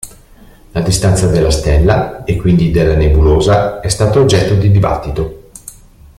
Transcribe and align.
La 0.71 0.81
distanza 0.81 1.27
della 1.27 1.51
stella, 1.51 2.23
e 2.23 2.35
quindi 2.35 2.71
della 2.71 2.95
nebulosa, 2.95 3.81
è 3.81 3.87
stata 3.87 4.19
oggetto 4.19 4.55
di 4.55 4.71
dibattito. 4.71 5.51